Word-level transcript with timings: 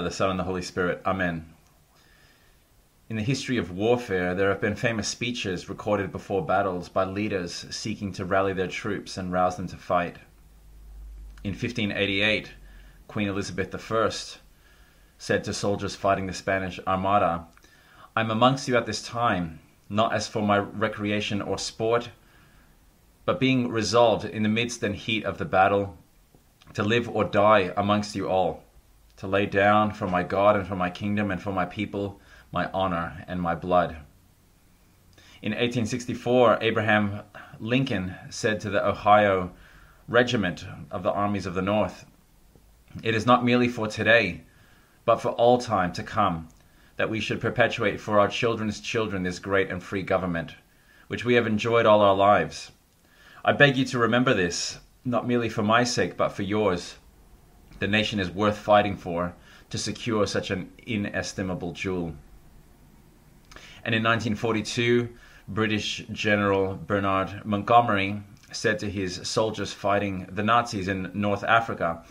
Father, 0.00 0.08
the 0.08 0.16
Son, 0.16 0.30
and 0.30 0.38
the 0.38 0.44
Holy 0.44 0.62
Spirit. 0.62 1.02
Amen. 1.04 1.52
In 3.10 3.16
the 3.16 3.22
history 3.22 3.58
of 3.58 3.70
warfare, 3.70 4.34
there 4.34 4.48
have 4.48 4.62
been 4.62 4.74
famous 4.74 5.06
speeches 5.08 5.68
recorded 5.68 6.10
before 6.10 6.42
battles 6.42 6.88
by 6.88 7.04
leaders 7.04 7.66
seeking 7.68 8.10
to 8.14 8.24
rally 8.24 8.54
their 8.54 8.66
troops 8.66 9.18
and 9.18 9.30
rouse 9.30 9.58
them 9.58 9.68
to 9.68 9.76
fight. 9.76 10.16
In 11.44 11.50
1588, 11.50 12.50
Queen 13.08 13.28
Elizabeth 13.28 13.92
I 13.92 14.10
said 15.18 15.44
to 15.44 15.52
soldiers 15.52 15.96
fighting 15.96 16.26
the 16.26 16.32
Spanish 16.32 16.80
Armada, 16.86 17.44
I 18.16 18.22
am 18.22 18.30
amongst 18.30 18.68
you 18.68 18.78
at 18.78 18.86
this 18.86 19.02
time, 19.02 19.58
not 19.90 20.14
as 20.14 20.26
for 20.26 20.40
my 20.40 20.56
recreation 20.56 21.42
or 21.42 21.58
sport, 21.58 22.08
but 23.26 23.38
being 23.38 23.68
resolved 23.68 24.24
in 24.24 24.44
the 24.44 24.48
midst 24.48 24.82
and 24.82 24.96
heat 24.96 25.26
of 25.26 25.36
the 25.36 25.44
battle 25.44 25.98
to 26.72 26.82
live 26.82 27.06
or 27.06 27.24
die 27.24 27.74
amongst 27.76 28.16
you 28.16 28.30
all, 28.30 28.64
to 29.20 29.26
lay 29.26 29.44
down 29.44 29.92
for 29.92 30.06
my 30.06 30.22
God 30.22 30.56
and 30.56 30.66
for 30.66 30.76
my 30.76 30.88
kingdom 30.88 31.30
and 31.30 31.42
for 31.42 31.52
my 31.52 31.66
people 31.66 32.18
my 32.50 32.70
honor 32.72 33.22
and 33.28 33.38
my 33.40 33.54
blood. 33.54 33.96
In 35.42 35.52
1864, 35.52 36.58
Abraham 36.62 37.20
Lincoln 37.58 38.14
said 38.30 38.60
to 38.60 38.70
the 38.70 38.86
Ohio 38.86 39.52
Regiment 40.08 40.64
of 40.90 41.02
the 41.02 41.12
Armies 41.12 41.44
of 41.44 41.52
the 41.52 41.60
North, 41.60 42.06
It 43.02 43.14
is 43.14 43.26
not 43.26 43.44
merely 43.44 43.68
for 43.68 43.86
today, 43.86 44.40
but 45.04 45.20
for 45.20 45.32
all 45.32 45.58
time 45.58 45.92
to 45.92 46.02
come, 46.02 46.48
that 46.96 47.10
we 47.10 47.20
should 47.20 47.42
perpetuate 47.42 48.00
for 48.00 48.18
our 48.18 48.28
children's 48.28 48.80
children 48.80 49.22
this 49.22 49.38
great 49.38 49.70
and 49.70 49.82
free 49.82 50.02
government, 50.02 50.54
which 51.08 51.26
we 51.26 51.34
have 51.34 51.46
enjoyed 51.46 51.84
all 51.84 52.00
our 52.00 52.16
lives. 52.16 52.72
I 53.44 53.52
beg 53.52 53.76
you 53.76 53.84
to 53.84 53.98
remember 53.98 54.32
this, 54.32 54.80
not 55.04 55.28
merely 55.28 55.50
for 55.50 55.62
my 55.62 55.84
sake, 55.84 56.16
but 56.16 56.30
for 56.30 56.42
yours. 56.42 56.96
The 57.78 57.86
nation 57.86 58.20
is 58.20 58.30
worth 58.30 58.58
fighting 58.58 58.96
for 58.96 59.34
to 59.70 59.78
secure 59.78 60.26
such 60.26 60.50
an 60.50 60.70
inestimable 60.86 61.72
jewel. 61.72 62.14
And 63.84 63.94
in 63.94 64.02
1942, 64.02 65.08
British 65.48 66.04
General 66.12 66.74
Bernard 66.74 67.44
Montgomery 67.44 68.22
said 68.52 68.78
to 68.80 68.90
his 68.90 69.26
soldiers 69.26 69.72
fighting 69.72 70.26
the 70.30 70.42
Nazis 70.42 70.88
in 70.88 71.10
North 71.14 71.44
Africa, 71.44 72.04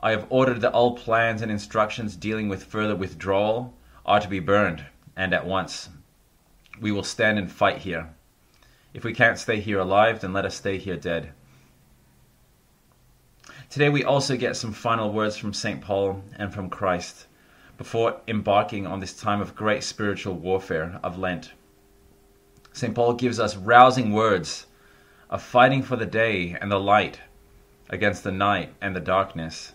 I 0.00 0.12
have 0.12 0.26
ordered 0.30 0.62
that 0.62 0.72
all 0.72 0.96
plans 0.96 1.42
and 1.42 1.50
instructions 1.50 2.16
dealing 2.16 2.48
with 2.48 2.64
further 2.64 2.96
withdrawal 2.96 3.74
are 4.06 4.20
to 4.20 4.28
be 4.28 4.40
burned, 4.40 4.86
and 5.16 5.34
at 5.34 5.46
once. 5.46 5.90
We 6.80 6.90
will 6.90 7.02
stand 7.02 7.38
and 7.38 7.52
fight 7.52 7.78
here. 7.78 8.14
If 8.94 9.04
we 9.04 9.12
can't 9.12 9.38
stay 9.38 9.60
here 9.60 9.78
alive, 9.78 10.20
then 10.20 10.32
let 10.32 10.46
us 10.46 10.54
stay 10.54 10.78
here 10.78 10.96
dead. 10.96 11.32
Today 13.70 13.88
we 13.88 14.02
also 14.02 14.36
get 14.36 14.56
some 14.56 14.72
final 14.72 15.12
words 15.12 15.36
from 15.36 15.54
St. 15.54 15.80
Paul 15.80 16.24
and 16.36 16.52
from 16.52 16.68
Christ 16.68 17.28
before 17.78 18.20
embarking 18.26 18.84
on 18.84 18.98
this 18.98 19.16
time 19.16 19.40
of 19.40 19.54
great 19.54 19.84
spiritual 19.84 20.34
warfare 20.34 20.98
of 21.04 21.20
Lent. 21.20 21.52
St. 22.72 22.92
Paul 22.92 23.12
gives 23.12 23.38
us 23.38 23.56
rousing 23.56 24.10
words 24.10 24.66
of 25.30 25.40
fighting 25.40 25.84
for 25.84 25.94
the 25.94 26.04
day 26.04 26.56
and 26.60 26.68
the 26.68 26.80
light 26.80 27.20
against 27.88 28.24
the 28.24 28.32
night 28.32 28.74
and 28.80 28.96
the 28.96 29.00
darkness. 29.00 29.72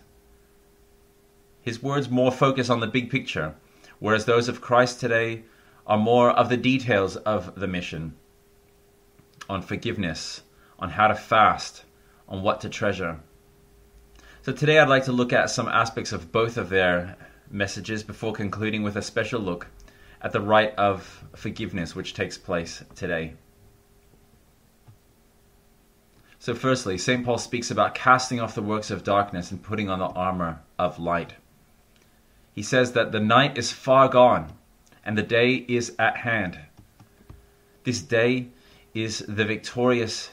His 1.61 1.81
words 1.81 2.09
more 2.09 2.33
focus 2.33 2.69
on 2.69 2.81
the 2.81 2.87
big 2.87 3.09
picture, 3.09 3.55
whereas 3.99 4.25
those 4.25 4.49
of 4.49 4.59
Christ 4.59 4.99
today 4.99 5.43
are 5.87 5.97
more 5.97 6.31
of 6.31 6.49
the 6.49 6.57
details 6.57 7.15
of 7.15 7.57
the 7.57 7.67
mission 7.67 8.17
on 9.49 9.61
forgiveness, 9.61 10.41
on 10.79 10.89
how 10.89 11.07
to 11.07 11.15
fast, 11.15 11.85
on 12.27 12.41
what 12.41 12.59
to 12.59 12.67
treasure. 12.67 13.21
So 14.45 14.51
today 14.51 14.77
I'd 14.77 14.89
like 14.89 15.05
to 15.05 15.11
look 15.11 15.33
at 15.33 15.49
some 15.49 15.67
aspects 15.67 16.11
of 16.11 16.31
both 16.31 16.57
of 16.57 16.69
their 16.69 17.17
messages 17.49 18.03
before 18.03 18.31
concluding 18.31 18.83
with 18.83 18.95
a 18.95 19.01
special 19.01 19.41
look 19.41 19.65
at 20.21 20.33
the 20.33 20.39
rite 20.39 20.75
of 20.75 21.23
forgiveness 21.35 21.95
which 21.95 22.13
takes 22.13 22.37
place 22.37 22.83
today. 22.93 23.33
So, 26.37 26.53
firstly, 26.53 26.95
St. 26.99 27.25
Paul 27.25 27.39
speaks 27.39 27.71
about 27.71 27.95
casting 27.95 28.39
off 28.39 28.53
the 28.53 28.61
works 28.61 28.91
of 28.91 29.03
darkness 29.03 29.49
and 29.49 29.63
putting 29.63 29.89
on 29.89 29.97
the 29.97 30.05
armor 30.05 30.61
of 30.77 30.99
light. 30.99 31.33
He 32.53 32.61
says 32.61 32.91
that 32.91 33.11
the 33.11 33.19
night 33.19 33.57
is 33.57 33.71
far 33.71 34.07
gone 34.09 34.53
and 35.03 35.17
the 35.17 35.23
day 35.23 35.65
is 35.67 35.95
at 35.97 36.17
hand. 36.17 36.59
This 37.83 37.99
day 37.99 38.49
is 38.93 39.25
the 39.27 39.45
victorious 39.45 40.29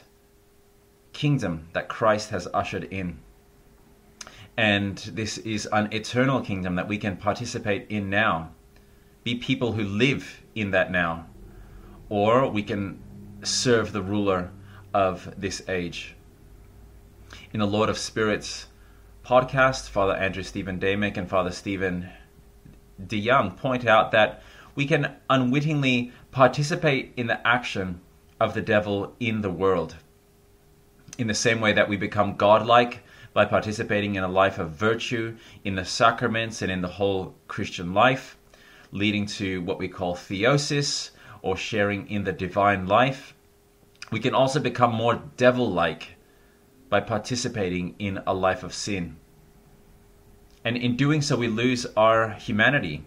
kingdom 1.13 1.69
that 1.73 1.89
Christ 1.89 2.29
has 2.29 2.47
ushered 2.53 2.83
in 2.83 3.17
and 4.57 4.97
this 4.97 5.37
is 5.39 5.67
an 5.71 5.91
eternal 5.91 6.41
kingdom 6.41 6.75
that 6.75 6.87
we 6.87 6.97
can 6.97 7.17
participate 7.17 7.87
in 7.89 8.09
now. 8.09 8.51
Be 9.23 9.35
people 9.35 9.73
who 9.73 9.83
live 9.83 10.43
in 10.53 10.71
that 10.71 10.91
now, 10.91 11.27
or 12.09 12.47
we 12.49 12.61
can 12.61 13.01
serve 13.41 13.91
the 13.91 14.01
ruler 14.01 14.51
of 14.93 15.33
this 15.37 15.61
age. 15.67 16.15
In 17.51 17.59
the 17.59 17.67
Lord 17.67 17.89
of 17.89 17.97
Spirits 17.97 18.67
podcast, 19.25 19.89
Father 19.89 20.13
Andrew 20.13 20.43
Stephen 20.43 20.79
Damick 20.79 21.17
and 21.17 21.29
Father 21.29 21.51
Stephen 21.51 22.09
DeYoung 23.01 23.57
point 23.57 23.87
out 23.87 24.11
that 24.11 24.43
we 24.75 24.85
can 24.85 25.15
unwittingly 25.29 26.11
participate 26.31 27.13
in 27.15 27.27
the 27.27 27.45
action 27.47 28.01
of 28.39 28.53
the 28.53 28.61
devil 28.61 29.15
in 29.19 29.41
the 29.41 29.49
world. 29.49 29.95
In 31.17 31.27
the 31.27 31.33
same 31.33 31.61
way 31.61 31.73
that 31.73 31.89
we 31.89 31.95
become 31.95 32.35
godlike 32.35 33.03
by 33.33 33.45
participating 33.45 34.15
in 34.15 34.23
a 34.23 34.27
life 34.27 34.59
of 34.59 34.71
virtue 34.71 35.35
in 35.63 35.75
the 35.75 35.85
sacraments 35.85 36.61
and 36.61 36.71
in 36.71 36.81
the 36.81 36.87
whole 36.87 37.35
Christian 37.47 37.93
life, 37.93 38.37
leading 38.91 39.25
to 39.25 39.61
what 39.63 39.79
we 39.79 39.87
call 39.87 40.15
theosis 40.15 41.09
or 41.41 41.57
sharing 41.57 42.07
in 42.09 42.23
the 42.23 42.31
divine 42.31 42.87
life. 42.87 43.33
We 44.11 44.19
can 44.19 44.35
also 44.35 44.59
become 44.59 44.93
more 44.93 45.21
devil 45.37 45.69
like 45.71 46.15
by 46.89 46.99
participating 46.99 47.95
in 47.97 48.21
a 48.27 48.33
life 48.33 48.63
of 48.63 48.73
sin. 48.73 49.17
And 50.63 50.77
in 50.77 50.95
doing 50.95 51.21
so, 51.21 51.35
we 51.35 51.47
lose 51.47 51.87
our 51.97 52.29
humanity. 52.29 53.03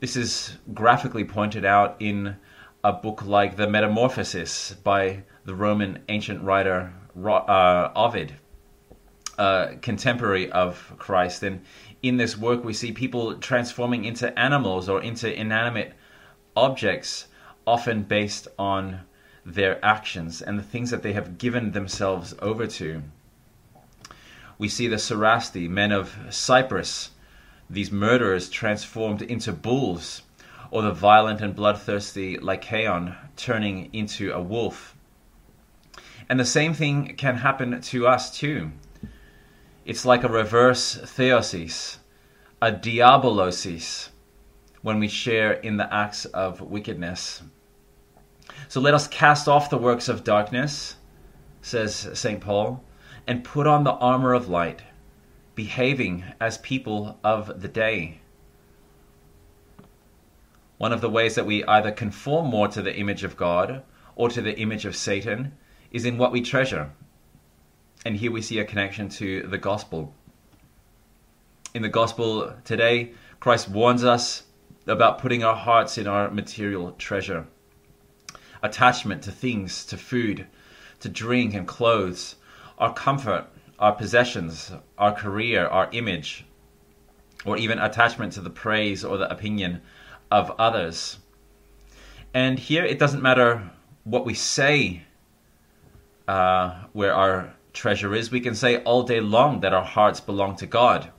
This 0.00 0.16
is 0.16 0.56
graphically 0.72 1.24
pointed 1.24 1.64
out 1.64 1.96
in 1.98 2.36
a 2.84 2.92
book 2.92 3.24
like 3.24 3.56
The 3.56 3.68
Metamorphosis 3.68 4.74
by 4.84 5.24
the 5.44 5.54
Roman 5.54 5.98
ancient 6.08 6.42
writer 6.42 6.92
uh, 7.16 7.90
Ovid 7.96 8.36
uh, 9.38 9.74
contemporary 9.82 10.50
of 10.50 10.92
Christ. 10.98 11.42
And 11.42 11.62
in 12.02 12.16
this 12.16 12.36
work, 12.36 12.64
we 12.64 12.72
see 12.72 12.92
people 12.92 13.34
transforming 13.38 14.04
into 14.04 14.36
animals 14.38 14.88
or 14.88 15.02
into 15.02 15.32
inanimate 15.32 15.92
objects, 16.56 17.26
often 17.66 18.02
based 18.02 18.48
on 18.58 19.00
their 19.44 19.84
actions 19.84 20.42
and 20.42 20.58
the 20.58 20.62
things 20.62 20.90
that 20.90 21.02
they 21.02 21.12
have 21.12 21.38
given 21.38 21.72
themselves 21.72 22.34
over 22.40 22.66
to. 22.66 23.02
We 24.58 24.68
see 24.68 24.88
the 24.88 24.96
Cerasti, 24.96 25.68
men 25.68 25.92
of 25.92 26.16
Cyprus, 26.30 27.10
these 27.68 27.90
murderers 27.90 28.48
transformed 28.48 29.22
into 29.22 29.52
bulls, 29.52 30.22
or 30.70 30.82
the 30.82 30.92
violent 30.92 31.40
and 31.40 31.54
bloodthirsty 31.54 32.38
Lycaon 32.38 33.14
turning 33.36 33.90
into 33.92 34.32
a 34.32 34.40
wolf. 34.40 34.96
And 36.28 36.40
the 36.40 36.44
same 36.44 36.74
thing 36.74 37.14
can 37.16 37.36
happen 37.36 37.80
to 37.80 38.06
us 38.06 38.36
too. 38.36 38.72
It's 39.86 40.04
like 40.04 40.24
a 40.24 40.28
reverse 40.28 40.96
theosis, 40.96 41.98
a 42.60 42.72
diabolosis, 42.72 44.08
when 44.82 44.98
we 44.98 45.06
share 45.06 45.52
in 45.52 45.76
the 45.76 45.94
acts 45.94 46.24
of 46.24 46.60
wickedness. 46.60 47.40
So 48.66 48.80
let 48.80 48.94
us 48.94 49.06
cast 49.06 49.46
off 49.46 49.70
the 49.70 49.78
works 49.78 50.08
of 50.08 50.24
darkness, 50.24 50.96
says 51.62 52.08
St. 52.14 52.40
Paul, 52.40 52.82
and 53.28 53.44
put 53.44 53.68
on 53.68 53.84
the 53.84 53.92
armor 53.92 54.34
of 54.34 54.48
light, 54.48 54.82
behaving 55.54 56.24
as 56.40 56.58
people 56.58 57.20
of 57.22 57.60
the 57.62 57.68
day. 57.68 58.18
One 60.78 60.92
of 60.92 61.00
the 61.00 61.10
ways 61.10 61.36
that 61.36 61.46
we 61.46 61.62
either 61.62 61.92
conform 61.92 62.46
more 62.46 62.66
to 62.66 62.82
the 62.82 62.96
image 62.96 63.22
of 63.22 63.36
God 63.36 63.84
or 64.16 64.30
to 64.30 64.42
the 64.42 64.58
image 64.58 64.84
of 64.84 64.96
Satan 64.96 65.52
is 65.92 66.04
in 66.04 66.18
what 66.18 66.32
we 66.32 66.40
treasure, 66.40 66.90
and 68.06 68.14
here 68.14 68.30
we 68.30 68.40
see 68.40 68.60
a 68.60 68.64
connection 68.64 69.08
to 69.08 69.42
the 69.48 69.58
gospel. 69.58 70.14
In 71.74 71.82
the 71.82 71.88
gospel 71.88 72.54
today, 72.64 73.10
Christ 73.40 73.68
warns 73.68 74.04
us 74.04 74.44
about 74.86 75.18
putting 75.18 75.42
our 75.42 75.56
hearts 75.56 75.98
in 75.98 76.06
our 76.06 76.30
material 76.30 76.92
treasure. 76.92 77.48
Attachment 78.62 79.24
to 79.24 79.32
things, 79.32 79.84
to 79.86 79.96
food, 79.96 80.46
to 81.00 81.08
drink 81.08 81.52
and 81.52 81.66
clothes, 81.66 82.36
our 82.78 82.94
comfort, 82.94 83.48
our 83.80 83.92
possessions, 83.92 84.70
our 84.96 85.12
career, 85.12 85.66
our 85.66 85.88
image, 85.90 86.44
or 87.44 87.56
even 87.56 87.80
attachment 87.80 88.34
to 88.34 88.40
the 88.40 88.50
praise 88.50 89.04
or 89.04 89.16
the 89.16 89.28
opinion 89.28 89.82
of 90.30 90.52
others. 90.60 91.18
And 92.32 92.56
here 92.56 92.84
it 92.84 93.00
doesn't 93.00 93.20
matter 93.20 93.68
what 94.04 94.24
we 94.24 94.34
say 94.34 95.02
uh, 96.28 96.84
where 96.92 97.12
our 97.12 97.55
treasure 97.76 98.14
is, 98.14 98.30
we 98.30 98.40
can 98.40 98.54
say 98.54 98.82
all 98.82 99.02
day 99.02 99.20
long 99.20 99.60
that 99.60 99.74
our 99.74 99.84
hearts 99.84 100.18
belong 100.18 100.56
to 100.56 100.66
God. 100.66 101.10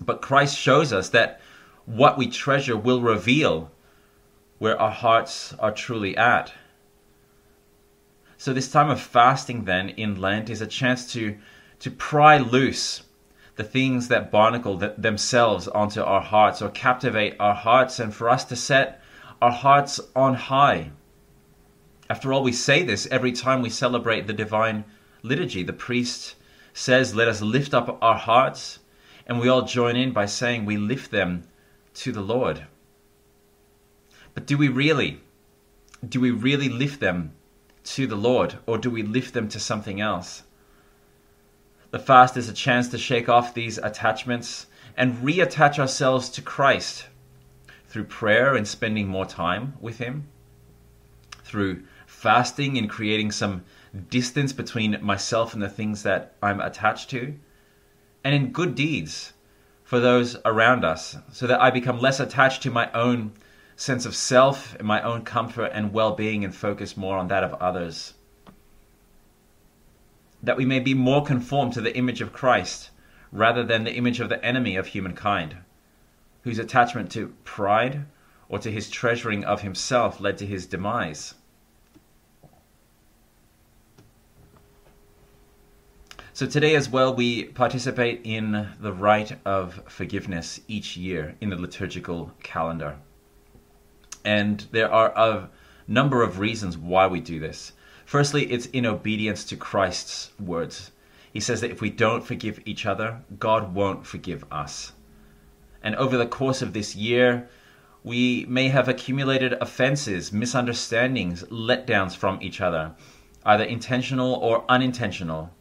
But 0.00 0.20
Christ 0.20 0.58
shows 0.58 0.92
us 0.92 1.08
that 1.10 1.40
what 1.86 2.18
we 2.18 2.26
treasure 2.26 2.76
will 2.76 3.00
reveal 3.00 3.70
where 4.58 4.78
our 4.80 4.90
hearts 4.90 5.54
are 5.58 5.72
truly 5.72 6.16
at. 6.16 6.52
So, 8.36 8.52
this 8.52 8.70
time 8.70 8.90
of 8.90 9.00
fasting, 9.00 9.64
then, 9.64 9.90
in 9.90 10.20
Lent, 10.20 10.50
is 10.50 10.60
a 10.60 10.66
chance 10.66 11.12
to, 11.12 11.38
to 11.80 11.90
pry 11.90 12.38
loose 12.38 13.02
the 13.56 13.64
things 13.64 14.08
that 14.08 14.30
barnacle 14.30 14.78
th- 14.78 14.92
themselves 14.96 15.68
onto 15.68 16.00
our 16.00 16.22
hearts 16.22 16.62
or 16.62 16.70
captivate 16.70 17.36
our 17.38 17.54
hearts, 17.54 17.98
and 17.98 18.14
for 18.14 18.30
us 18.30 18.44
to 18.46 18.56
set 18.56 19.02
our 19.42 19.50
hearts 19.50 20.00
on 20.16 20.34
high. 20.34 20.90
After 22.08 22.32
all, 22.32 22.42
we 22.42 22.52
say 22.52 22.82
this 22.82 23.06
every 23.10 23.32
time 23.32 23.60
we 23.60 23.70
celebrate 23.70 24.26
the 24.26 24.32
divine 24.32 24.84
liturgy. 25.22 25.62
The 25.62 25.72
priest 25.72 26.34
says, 26.72 27.14
Let 27.14 27.28
us 27.28 27.40
lift 27.40 27.74
up 27.74 27.98
our 28.02 28.16
hearts, 28.16 28.80
and 29.26 29.40
we 29.40 29.48
all 29.48 29.62
join 29.62 29.96
in 29.96 30.12
by 30.12 30.26
saying 30.26 30.64
we 30.64 30.76
lift 30.76 31.10
them 31.10 31.44
to 31.94 32.12
the 32.12 32.20
Lord. 32.20 32.66
But 34.34 34.46
do 34.46 34.56
we 34.56 34.68
really? 34.68 35.20
Do 36.06 36.20
we 36.20 36.30
really 36.30 36.68
lift 36.68 37.00
them 37.00 37.32
to 37.84 38.06
the 38.06 38.16
Lord, 38.16 38.58
or 38.66 38.78
do 38.78 38.90
we 38.90 39.02
lift 39.02 39.34
them 39.34 39.48
to 39.48 39.60
something 39.60 40.00
else? 40.00 40.42
The 41.90 41.98
fast 41.98 42.36
is 42.36 42.48
a 42.48 42.54
chance 42.54 42.88
to 42.88 42.98
shake 42.98 43.28
off 43.28 43.52
these 43.52 43.78
attachments 43.78 44.66
and 44.96 45.16
reattach 45.18 45.78
ourselves 45.78 46.28
to 46.30 46.42
Christ 46.42 47.06
through 47.88 48.04
prayer 48.04 48.54
and 48.54 48.66
spending 48.66 49.08
more 49.08 49.26
time 49.26 49.74
with 49.80 49.98
Him, 49.98 50.28
through 51.42 51.82
fasting 52.06 52.78
and 52.78 52.88
creating 52.88 53.32
some 53.32 53.64
distance 54.08 54.52
between 54.52 55.02
myself 55.02 55.54
and 55.54 55.62
the 55.62 55.68
things 55.68 56.02
that 56.04 56.34
I'm 56.42 56.60
attached 56.60 57.10
to, 57.10 57.34
and 58.22 58.34
in 58.34 58.52
good 58.52 58.74
deeds 58.74 59.32
for 59.82 59.98
those 59.98 60.36
around 60.44 60.84
us, 60.84 61.16
so 61.32 61.46
that 61.46 61.60
I 61.60 61.70
become 61.70 62.00
less 62.00 62.20
attached 62.20 62.62
to 62.62 62.70
my 62.70 62.90
own 62.92 63.32
sense 63.74 64.04
of 64.04 64.14
self 64.14 64.74
and 64.76 64.86
my 64.86 65.02
own 65.02 65.22
comfort 65.22 65.70
and 65.72 65.92
well 65.92 66.12
being 66.12 66.44
and 66.44 66.54
focus 66.54 66.96
more 66.96 67.16
on 67.16 67.28
that 67.28 67.42
of 67.42 67.54
others. 67.54 68.14
That 70.42 70.56
we 70.56 70.64
may 70.64 70.80
be 70.80 70.94
more 70.94 71.24
conformed 71.24 71.72
to 71.72 71.80
the 71.80 71.96
image 71.96 72.20
of 72.20 72.32
Christ 72.32 72.90
rather 73.32 73.64
than 73.64 73.84
the 73.84 73.94
image 73.94 74.20
of 74.20 74.28
the 74.28 74.44
enemy 74.44 74.76
of 74.76 74.88
humankind, 74.88 75.56
whose 76.42 76.58
attachment 76.58 77.10
to 77.12 77.34
pride 77.44 78.06
or 78.48 78.58
to 78.58 78.70
his 78.70 78.90
treasuring 78.90 79.44
of 79.44 79.62
himself 79.62 80.20
led 80.20 80.38
to 80.38 80.46
his 80.46 80.66
demise. 80.66 81.34
So 86.40 86.46
today 86.46 86.74
as 86.74 86.88
well, 86.88 87.14
we 87.14 87.44
participate 87.44 88.22
in 88.24 88.70
the 88.80 88.94
rite 88.94 89.38
of 89.44 89.82
forgiveness 89.88 90.58
each 90.68 90.96
year 90.96 91.36
in 91.42 91.50
the 91.50 91.56
liturgical 91.56 92.32
calendar. 92.42 92.96
And 94.24 94.66
there 94.72 94.90
are 94.90 95.12
a 95.14 95.50
number 95.86 96.22
of 96.22 96.38
reasons 96.38 96.78
why 96.78 97.08
we 97.08 97.20
do 97.20 97.38
this. 97.40 97.72
Firstly, 98.06 98.50
it's 98.50 98.64
in 98.64 98.86
obedience 98.86 99.44
to 99.44 99.56
Christ's 99.56 100.30
words. 100.40 100.92
He 101.30 101.40
says 101.40 101.60
that 101.60 101.72
if 101.72 101.82
we 101.82 101.90
don't 101.90 102.24
forgive 102.24 102.58
each 102.64 102.86
other, 102.86 103.20
God 103.38 103.74
won't 103.74 104.06
forgive 104.06 104.42
us. 104.50 104.92
And 105.82 105.94
over 105.96 106.16
the 106.16 106.24
course 106.24 106.62
of 106.62 106.72
this 106.72 106.96
year, 106.96 107.50
we 108.02 108.46
may 108.48 108.68
have 108.68 108.88
accumulated 108.88 109.52
offenses, 109.60 110.32
misunderstandings, 110.32 111.42
letdowns 111.50 112.16
from 112.16 112.40
each 112.40 112.62
other, 112.62 112.92
either 113.44 113.64
intentional 113.64 114.32
or 114.36 114.64
unintentional 114.70 115.52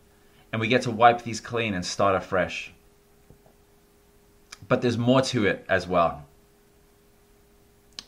and 0.51 0.59
we 0.59 0.67
get 0.67 0.81
to 0.83 0.91
wipe 0.91 1.23
these 1.23 1.39
clean 1.39 1.73
and 1.73 1.85
start 1.85 2.15
afresh. 2.15 2.71
But 4.67 4.81
there's 4.81 4.97
more 4.97 5.21
to 5.23 5.45
it 5.45 5.65
as 5.69 5.87
well. 5.87 6.25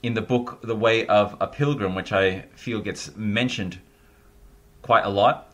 In 0.03 0.13
the 0.15 0.21
book 0.21 0.59
The 0.63 0.75
Way 0.75 1.05
of 1.05 1.37
a 1.39 1.47
Pilgrim, 1.47 1.95
which 1.95 2.11
I 2.11 2.45
feel 2.55 2.81
gets 2.81 3.15
mentioned 3.15 3.79
quite 4.81 5.05
a 5.05 5.09
lot, 5.09 5.53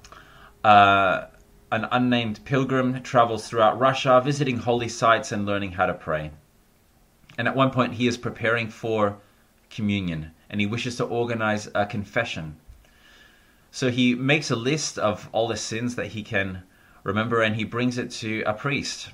uh, 0.64 1.26
an 1.72 1.88
unnamed 1.92 2.44
pilgrim 2.46 3.04
travels 3.04 3.48
throughout 3.48 3.78
Russia, 3.78 4.22
visiting 4.24 4.58
holy 4.58 4.88
sites 4.88 5.32
and 5.32 5.46
learning 5.46 5.74
how 5.74 5.86
to 5.86 5.94
pray. 5.94 6.32
And 7.38 7.48
at 7.48 7.56
one 7.56 7.72
point, 7.72 7.94
he 7.94 8.08
is 8.08 8.18
preparing 8.18 8.70
for 8.70 9.18
communion 9.70 10.32
and 10.50 10.62
he 10.62 10.68
wishes 10.68 10.96
to 10.96 11.04
organize 11.04 11.68
a 11.76 11.86
confession. 11.86 12.56
So 13.70 13.92
he 13.92 14.16
makes 14.16 14.50
a 14.50 14.56
list 14.56 14.98
of 14.98 15.28
all 15.34 15.48
the 15.48 15.58
sins 15.58 15.96
that 15.96 16.08
he 16.08 16.24
can 16.24 16.64
remember, 17.08 17.42
and 17.42 17.56
he 17.56 17.64
brings 17.64 17.98
it 17.98 18.12
to 18.12 18.44
a 18.46 18.54
priest. 18.54 19.10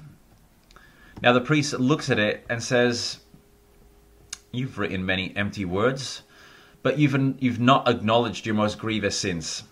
Now 1.22 1.32
the 1.32 1.40
priest 1.40 1.74
looks 1.74 2.10
at 2.10 2.20
it 2.20 2.46
and 2.50 2.62
says, 2.62 3.20
You've 4.52 4.78
written 4.78 5.06
many 5.06 5.32
empty 5.38 5.64
words, 5.64 6.24
but 6.82 6.98
you've, 7.00 7.16
you've 7.42 7.60
not 7.60 7.88
acknowledged 7.88 8.46
your 8.46 8.56
most 8.56 8.80
grievous 8.80 9.18
sins. 9.18 9.64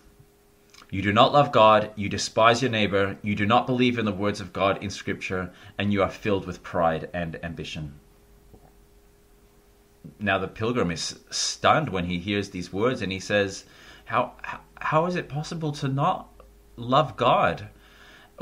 You 0.90 1.02
do 1.02 1.12
not 1.12 1.32
love 1.32 1.52
God, 1.52 1.90
you 1.96 2.08
despise 2.08 2.62
your 2.62 2.70
neighbor, 2.70 3.16
you 3.22 3.34
do 3.34 3.46
not 3.46 3.66
believe 3.66 3.98
in 3.98 4.04
the 4.04 4.12
words 4.12 4.40
of 4.40 4.52
God 4.52 4.82
in 4.82 4.90
Scripture, 4.90 5.52
and 5.76 5.92
you 5.92 6.02
are 6.02 6.10
filled 6.10 6.46
with 6.46 6.62
pride 6.62 7.10
and 7.12 7.42
ambition. 7.44 7.94
Now 10.18 10.38
the 10.38 10.48
pilgrim 10.48 10.90
is 10.90 11.18
stunned 11.30 11.88
when 11.88 12.04
he 12.04 12.18
hears 12.18 12.50
these 12.50 12.72
words 12.72 13.02
and 13.02 13.10
he 13.10 13.20
says, 13.20 13.64
How, 14.04 14.34
how, 14.78 15.06
is 15.06 15.16
it 15.16 15.28
possible 15.28 15.72
to 15.72 15.88
not 15.88 16.28
love 16.76 17.16
God? 17.16 17.68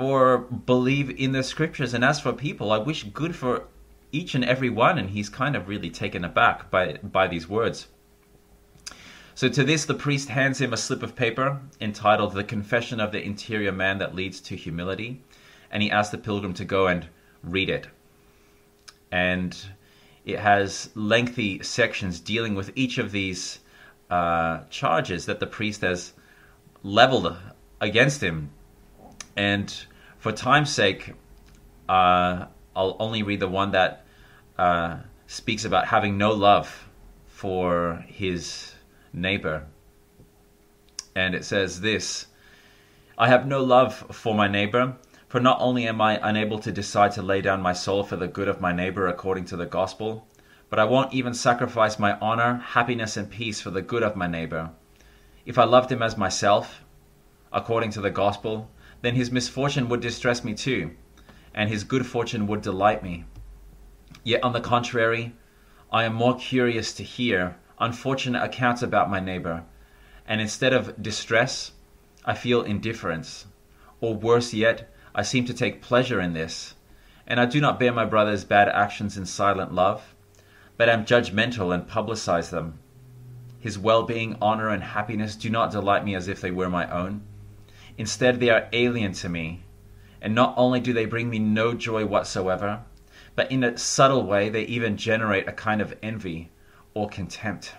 Or 0.00 0.38
believe 0.38 1.11
in 1.11 1.32
the 1.32 1.43
scriptures. 1.43 1.94
And 1.94 2.05
as 2.05 2.20
for 2.20 2.32
people, 2.32 2.73
I 2.73 2.79
wish 2.79 3.05
good 3.05 3.37
for 3.37 3.64
each 4.12 4.35
and 4.35 4.44
every 4.44 4.70
one. 4.70 4.99
And 4.99 5.11
he's 5.11 5.29
kind 5.29 5.55
of 5.55 5.69
really 5.69 5.91
taken 5.91 6.25
aback 6.25 6.70
by, 6.70 6.94
by 7.03 7.29
these 7.29 7.48
words. 7.48 7.86
So 9.34 9.48
to 9.48 9.63
this, 9.63 9.84
the 9.84 9.94
priest 9.94 10.29
hands 10.29 10.60
him 10.60 10.72
a 10.72 10.77
slip 10.77 11.03
of 11.03 11.15
paper 11.15 11.60
entitled 11.81 12.34
The 12.34 12.44
Confession 12.44 13.01
of 13.01 13.13
the 13.13 13.22
Interior 13.22 13.72
Man 13.72 13.98
That 13.98 14.15
Leads 14.15 14.41
to 14.43 14.56
Humility. 14.56 15.22
And 15.70 15.82
he 15.82 15.91
asks 15.91 16.13
the 16.13 16.19
pilgrim 16.19 16.55
to 16.55 16.65
go 16.65 16.86
and 16.86 17.06
read 17.43 17.70
it. 17.70 17.86
And 19.13 19.56
it 20.25 20.39
has 20.39 20.91
lengthy 20.94 21.63
sections 21.63 22.20
dealing 22.20 22.55
with 22.55 22.70
each 22.75 22.98
of 22.98 23.13
these 23.13 23.60
uh, 24.10 24.60
charges 24.70 25.27
that 25.27 25.41
the 25.41 25.46
priest 25.46 25.82
has 25.82 26.13
leveled 26.82 27.36
against 27.81 28.22
him 28.22 28.51
and 29.36 29.86
for 30.20 30.32
time's 30.32 30.72
sake, 30.72 31.15
uh, 31.89 32.44
I'll 32.77 32.96
only 33.00 33.22
read 33.22 33.41
the 33.41 33.48
one 33.48 33.72
that 33.72 34.05
uh, 34.58 34.98
speaks 35.27 35.65
about 35.65 35.86
having 35.86 36.19
no 36.19 36.32
love 36.32 36.89
for 37.27 38.05
his 38.06 38.74
neighbor. 39.15 39.65
And 41.17 41.34
it 41.34 41.44
says 41.44 41.81
this 41.81 42.27
I 43.17 43.29
have 43.29 43.46
no 43.46 43.65
love 43.65 43.94
for 44.12 44.34
my 44.34 44.46
neighbor, 44.46 44.94
for 45.27 45.41
not 45.41 45.58
only 45.60 45.89
am 45.89 46.00
I 46.03 46.20
unable 46.22 46.58
to 46.60 46.70
decide 46.70 47.12
to 47.12 47.22
lay 47.22 47.41
down 47.41 47.62
my 47.62 47.72
soul 47.72 48.05
for 48.05 48.17
the 48.17 48.29
good 48.29 48.48
of 48.48 48.60
my 48.60 48.72
neighbor 48.72 49.08
according 49.08 49.46
to 49.46 49.56
the 49.56 49.67
gospel, 49.67 50.29
but 50.69 50.79
I 50.79 50.84
won't 50.84 51.15
even 51.15 51.32
sacrifice 51.32 51.98
my 51.98 52.19
honor, 52.19 52.56
happiness, 52.58 53.17
and 53.17 53.31
peace 53.31 53.60
for 53.60 53.70
the 53.70 53.82
good 53.82 54.03
of 54.03 54.17
my 54.17 54.27
neighbor. 54.27 54.70
If 55.46 55.58
I 55.58 55.65
loved 55.65 55.91
him 55.91 56.03
as 56.03 56.19
myself, 56.19 56.84
according 57.53 57.91
to 57.93 58.03
the 58.03 58.10
gospel, 58.10 58.70
then 59.03 59.15
his 59.15 59.31
misfortune 59.31 59.89
would 59.89 60.01
distress 60.01 60.45
me 60.45 60.55
too, 60.55 60.91
and 61.55 61.69
his 61.69 61.85
good 61.85 62.07
fortune 62.07 62.47
would 62.47 62.63
delight 62.63 63.03
me. 63.03 63.25
Yet, 64.25 64.43
on 64.45 64.53
the 64.53 64.61
contrary, 64.61 65.35
I 65.93 66.05
am 66.05 66.15
more 66.15 66.37
curious 66.37 66.93
to 66.95 67.03
hear 67.03 67.57
unfortunate 67.79 68.43
accounts 68.43 68.83
about 68.83 69.11
my 69.11 69.21
neighbor, 69.21 69.65
and 70.27 70.41
instead 70.41 70.73
of 70.73 71.03
distress, 71.03 71.73
I 72.25 72.35
feel 72.35 72.63
indifference. 72.63 73.47
Or 74.01 74.15
worse 74.15 74.53
yet, 74.53 74.93
I 75.15 75.23
seem 75.23 75.47
to 75.47 75.55
take 75.55 75.83
pleasure 75.83 76.21
in 76.21 76.35
this, 76.35 76.75
and 77.27 77.41
I 77.41 77.47
do 77.47 77.61
not 77.61 77.81
bear 77.81 77.93
my 77.93 78.05
brother's 78.05 78.45
bad 78.45 78.69
actions 78.69 79.17
in 79.17 79.25
silent 79.25 79.73
love, 79.73 80.15
but 80.77 80.89
am 80.89 81.07
judgmental 81.07 81.75
and 81.75 81.89
publicize 81.89 82.51
them. 82.51 82.79
His 83.59 83.79
well 83.79 84.03
being, 84.03 84.37
honor, 84.41 84.69
and 84.69 84.83
happiness 84.83 85.37
do 85.37 85.49
not 85.49 85.71
delight 85.71 86.05
me 86.05 86.15
as 86.15 86.29
if 86.29 86.41
they 86.41 86.51
were 86.51 86.69
my 86.69 86.91
own 86.91 87.23
Instead, 88.01 88.41
they 88.41 88.49
are 88.49 88.67
alien 88.73 89.13
to 89.13 89.29
me. 89.29 89.63
And 90.23 90.35
not 90.35 90.55
only 90.57 90.81
do 90.81 90.95
they 90.95 91.05
bring 91.05 91.29
me 91.29 91.39
no 91.39 91.75
joy 91.75 92.07
whatsoever, 92.07 92.83
but 93.37 93.53
in 93.53 93.63
a 93.63 93.77
subtle 93.77 94.25
way, 94.25 94.49
they 94.49 94.63
even 94.63 94.97
generate 94.97 95.47
a 95.47 95.53
kind 95.53 95.83
of 95.83 95.95
envy 96.03 96.49
or 96.95 97.11
contempt. 97.11 97.75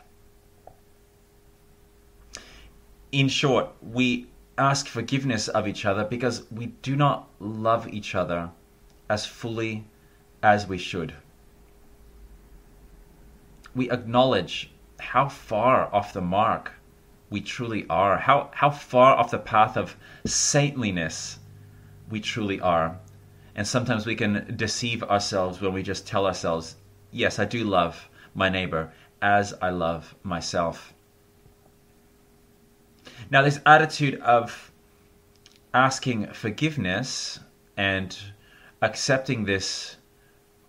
In 3.12 3.30
short, 3.30 3.70
we 3.82 4.28
ask 4.60 4.86
forgiveness 4.86 5.48
of 5.48 5.68
each 5.68 5.86
other 5.86 6.04
because 6.06 6.44
we 6.52 6.68
do 6.68 6.96
not 6.96 7.28
love 7.40 7.88
each 7.88 8.14
other 8.14 8.52
as 9.10 9.26
fully 9.26 9.88
as 10.44 10.68
we 10.68 10.78
should. 10.78 11.16
We 13.74 13.90
acknowledge 13.90 14.70
how 15.00 15.30
far 15.30 15.92
off 15.92 16.14
the 16.14 16.22
mark 16.22 16.74
we 17.32 17.42
truly 17.42 17.88
are, 17.90 18.20
how, 18.20 18.52
how 18.54 18.70
far 18.70 19.16
off 19.16 19.32
the 19.32 19.40
path 19.40 19.76
of 19.78 19.96
saintliness 20.26 21.40
we 22.10 22.20
truly 22.20 22.60
are, 22.60 23.00
And 23.56 23.68
sometimes 23.68 24.06
we 24.06 24.16
can 24.16 24.54
deceive 24.56 25.04
ourselves 25.04 25.60
when 25.60 25.74
we 25.74 25.84
just 25.84 26.08
tell 26.08 26.26
ourselves, 26.26 26.76
yes, 27.12 27.40
I 27.40 27.46
do 27.46 27.64
love 27.64 28.10
my 28.34 28.50
neighbor 28.50 28.94
as 29.22 29.54
I 29.62 29.70
love 29.70 30.16
myself. 30.24 30.94
Now, 33.30 33.42
this 33.42 33.60
attitude 33.66 34.20
of 34.22 34.72
asking 35.74 36.28
forgiveness 36.34 37.40
and 37.76 38.18
accepting 38.82 39.46
this 39.46 39.98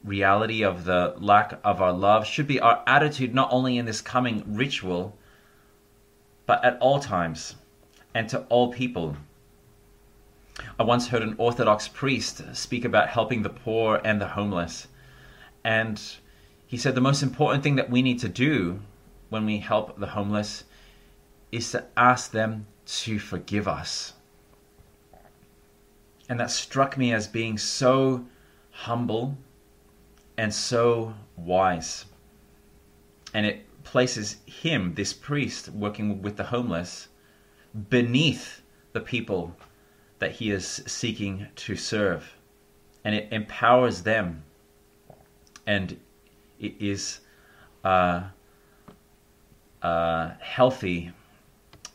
reality 0.05 0.65
of 0.65 0.85
the 0.85 1.15
lack 1.19 1.61
of 1.65 1.81
our 1.81 1.93
love 1.93 2.27
should 2.27 2.47
be 2.47 2.61
our 2.61 2.83
attitude 2.87 3.35
not 3.35 3.53
only 3.53 3.79
in 3.79 3.87
this 3.87 4.01
coming 4.01 4.45
ritual, 4.47 5.17
but 6.53 6.63
at 6.67 6.77
all 6.81 7.01
times 7.01 7.55
and 8.13 8.29
to 8.29 8.41
all 8.51 8.71
people. 8.71 9.17
I 10.79 10.83
once 10.83 11.09
heard 11.09 11.23
an 11.23 11.35
Orthodox 11.39 11.89
priest 11.89 12.43
speak 12.55 12.85
about 12.85 13.09
helping 13.09 13.41
the 13.41 13.49
poor 13.49 14.03
and 14.05 14.21
the 14.21 14.29
homeless. 14.29 14.87
And 15.65 15.99
he 16.67 16.77
said 16.77 16.95
the 16.95 17.01
most 17.01 17.23
important 17.23 17.63
thing 17.63 17.77
that 17.77 17.89
we 17.89 18.03
need 18.03 18.19
to 18.19 18.29
do 18.29 18.81
when 19.31 19.47
we 19.47 19.61
help 19.61 19.99
the 19.99 20.09
homeless 20.09 20.65
is 21.53 21.71
to 21.71 21.87
ask 21.97 22.33
them 22.33 22.67
to 22.85 23.19
forgive 23.19 23.67
us. 23.67 24.13
And 26.29 26.39
that 26.39 26.51
struck 26.51 26.99
me 26.99 27.15
as 27.15 27.27
being 27.27 27.57
so 27.57 28.27
humble 28.73 29.39
and 30.37 30.53
so 30.53 31.15
wise. 31.35 32.05
And 33.33 33.47
it 33.47 33.65
places 33.85 34.37
him, 34.47 34.95
this 34.95 35.13
priest 35.13 35.69
working 35.71 36.23
with 36.23 36.37
the 36.37 36.45
homeless, 36.45 37.09
beneath 37.89 38.63
the 38.93 39.01
people 39.01 39.57
that 40.19 40.33
he 40.33 40.51
is 40.51 40.83
seeking 40.87 41.47
to 41.57 41.75
serve. 41.75 42.37
And 43.05 43.15
it 43.15 43.29
empowers 43.33 44.03
them. 44.03 44.45
And 45.67 45.99
it 46.61 46.75
is 46.79 47.21
a, 47.85 48.25
a 49.83 50.33
healthy 50.41 51.13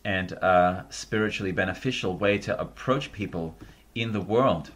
and 0.04 0.32
a 0.32 0.86
spiritually 0.90 1.52
beneficial 1.52 2.18
way 2.18 2.38
to 2.40 2.60
approach 2.60 3.12
people 3.12 3.56
in 3.96 4.12
the 4.14 4.22
world. 4.22 4.72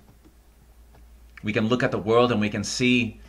We 1.44 1.54
can 1.54 1.68
look 1.68 1.84
at 1.84 1.92
the 1.92 1.98
world 1.98 2.32
and 2.32 2.40
we 2.40 2.50
can 2.50 2.64
see 2.64 3.20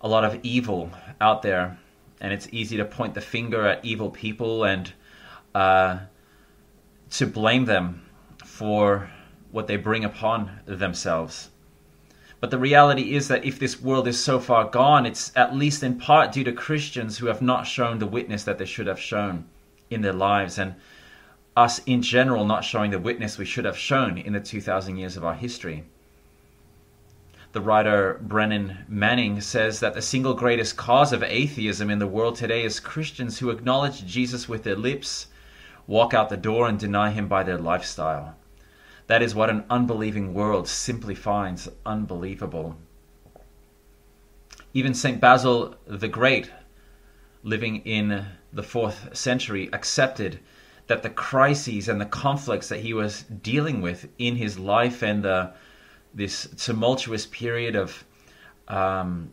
a 0.00 0.08
lot 0.08 0.24
of 0.24 0.40
evil 0.42 0.90
out 1.20 1.42
there, 1.42 1.78
and 2.20 2.32
it's 2.32 2.48
easy 2.52 2.76
to 2.76 2.84
point 2.84 3.14
the 3.14 3.20
finger 3.20 3.66
at 3.66 3.84
evil 3.84 4.10
people 4.10 4.64
and 4.64 4.92
uh, 5.54 5.98
to 7.10 7.26
blame 7.26 7.64
them 7.64 8.02
for 8.44 9.10
what 9.50 9.66
they 9.66 9.76
bring 9.76 10.04
upon 10.04 10.60
themselves. 10.66 11.50
But 12.40 12.50
the 12.50 12.58
reality 12.58 13.14
is 13.14 13.28
that 13.28 13.44
if 13.44 13.58
this 13.58 13.80
world 13.80 14.08
is 14.08 14.22
so 14.22 14.38
far 14.40 14.64
gone, 14.64 15.04
it's 15.04 15.32
at 15.36 15.54
least 15.54 15.82
in 15.82 15.98
part 15.98 16.32
due 16.32 16.44
to 16.44 16.52
Christians 16.52 17.18
who 17.18 17.26
have 17.26 17.42
not 17.42 17.66
shown 17.66 17.98
the 17.98 18.06
witness 18.06 18.44
that 18.44 18.58
they 18.58 18.64
should 18.64 18.86
have 18.86 19.00
shown 19.00 19.44
in 19.90 20.00
their 20.00 20.14
lives, 20.14 20.58
and 20.58 20.74
us 21.56 21.80
in 21.84 22.00
general 22.00 22.46
not 22.46 22.64
showing 22.64 22.90
the 22.90 22.98
witness 22.98 23.36
we 23.36 23.44
should 23.44 23.64
have 23.64 23.76
shown 23.76 24.16
in 24.16 24.32
the 24.32 24.40
2,000 24.40 24.96
years 24.96 25.16
of 25.16 25.24
our 25.24 25.34
history. 25.34 25.84
The 27.52 27.60
writer 27.60 28.20
Brennan 28.22 28.84
Manning 28.86 29.40
says 29.40 29.80
that 29.80 29.94
the 29.94 30.02
single 30.02 30.34
greatest 30.34 30.76
cause 30.76 31.12
of 31.12 31.24
atheism 31.24 31.90
in 31.90 31.98
the 31.98 32.06
world 32.06 32.36
today 32.36 32.62
is 32.62 32.78
Christians 32.78 33.40
who 33.40 33.50
acknowledge 33.50 34.06
Jesus 34.06 34.48
with 34.48 34.62
their 34.62 34.76
lips, 34.76 35.26
walk 35.88 36.14
out 36.14 36.28
the 36.28 36.36
door, 36.36 36.68
and 36.68 36.78
deny 36.78 37.10
him 37.10 37.26
by 37.26 37.42
their 37.42 37.58
lifestyle. 37.58 38.36
That 39.08 39.20
is 39.20 39.34
what 39.34 39.50
an 39.50 39.64
unbelieving 39.68 40.32
world 40.32 40.68
simply 40.68 41.16
finds 41.16 41.68
unbelievable. 41.84 42.76
Even 44.72 44.94
St. 44.94 45.20
Basil 45.20 45.74
the 45.88 46.06
Great, 46.06 46.52
living 47.42 47.78
in 47.78 48.26
the 48.52 48.62
fourth 48.62 49.16
century, 49.16 49.68
accepted 49.72 50.38
that 50.86 51.02
the 51.02 51.10
crises 51.10 51.88
and 51.88 52.00
the 52.00 52.06
conflicts 52.06 52.68
that 52.68 52.80
he 52.80 52.94
was 52.94 53.22
dealing 53.22 53.80
with 53.80 54.06
in 54.18 54.36
his 54.36 54.56
life 54.56 55.02
and 55.02 55.24
the 55.24 55.52
this 56.14 56.48
tumultuous 56.56 57.26
period 57.26 57.76
of 57.76 58.04
um, 58.68 59.30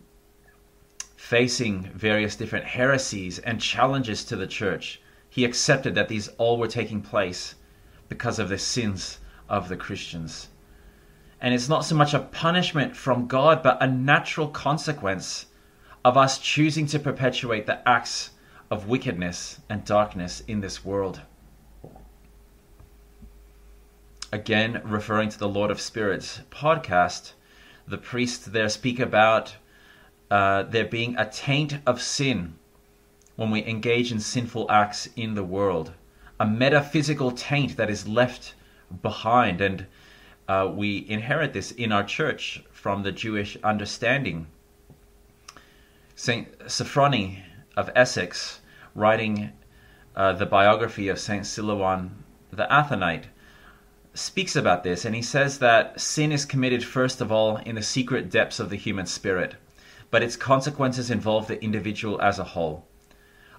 facing 1.16 1.84
various 1.94 2.36
different 2.36 2.66
heresies 2.66 3.40
and 3.40 3.60
challenges 3.62 4.24
to 4.26 4.36
the 4.36 4.48
church, 4.48 5.02
he 5.30 5.46
accepted 5.46 5.96
that 5.96 6.08
these 6.08 6.28
all 6.38 6.58
were 6.58 6.68
taking 6.68 7.02
place 7.02 7.56
because 8.10 8.40
of 8.40 8.50
the 8.50 8.58
sins 8.58 9.20
of 9.50 9.70
the 9.70 9.78
Christians. 9.78 10.50
And 11.42 11.54
it's 11.54 11.70
not 11.70 11.86
so 11.86 11.96
much 11.96 12.14
a 12.14 12.20
punishment 12.20 12.96
from 12.96 13.28
God, 13.28 13.62
but 13.62 13.82
a 13.82 13.88
natural 13.88 14.48
consequence 14.48 15.48
of 16.04 16.18
us 16.18 16.40
choosing 16.40 16.88
to 16.88 17.00
perpetuate 17.00 17.66
the 17.66 17.88
acts 17.88 18.32
of 18.72 18.88
wickedness 18.88 19.60
and 19.70 19.86
darkness 19.86 20.42
in 20.48 20.62
this 20.62 20.84
world 20.84 21.22
again 24.32 24.82
referring 24.84 25.30
to 25.30 25.40
the 25.40 25.48
Lord 25.48 25.72
of 25.72 25.80
Spirits 25.80 26.42
podcast, 26.52 27.32
the 27.88 27.98
priests 27.98 28.46
there 28.46 28.68
speak 28.68 29.00
about 29.00 29.56
uh, 30.30 30.64
there 30.64 30.86
being 30.86 31.16
a 31.18 31.30
taint 31.30 31.78
of 31.86 32.02
sin 32.02 32.56
when 33.38 33.52
we 33.52 33.64
engage 33.66 34.12
in 34.12 34.20
sinful 34.20 34.70
acts 34.70 35.08
in 35.16 35.36
the 35.36 35.44
world, 35.44 35.94
a 36.40 36.46
metaphysical 36.46 37.32
taint 37.32 37.78
that 37.78 37.90
is 37.90 38.08
left 38.08 38.54
behind, 39.02 39.62
and 39.62 39.86
uh, 40.48 40.70
we 40.74 41.06
inherit 41.08 41.54
this 41.54 41.72
in 41.72 41.92
our 41.92 42.04
church 42.04 42.64
from 42.72 43.04
the 43.04 43.12
Jewish 43.12 43.56
understanding. 43.64 44.48
Saint 46.16 46.60
Sophrony 46.60 47.44
of 47.78 47.90
Essex, 47.96 48.60
writing 48.96 49.54
uh, 50.16 50.34
the 50.34 50.46
biography 50.46 51.08
of 51.08 51.20
Saint 51.20 51.44
Silouan 51.44 52.10
the 52.52 52.68
Athonite, 52.72 53.26
speaks 54.18 54.56
about 54.56 54.84
this, 54.84 55.06
and 55.06 55.14
he 55.14 55.22
says 55.22 55.60
that 55.60 56.02
sin 56.02 56.32
is 56.32 56.44
committed 56.44 56.84
first 56.84 57.22
of 57.22 57.32
all 57.32 57.58
in 57.58 57.76
the 57.76 57.84
secret 57.84 58.32
depths 58.32 58.60
of 58.60 58.72
the 58.72 58.76
human 58.76 59.06
spirit, 59.06 59.54
but 60.10 60.24
its 60.24 60.36
consequences 60.36 61.12
involve 61.12 61.48
the 61.48 61.64
individual 61.64 62.20
as 62.20 62.40
a 62.40 62.44
whole. 62.44 62.88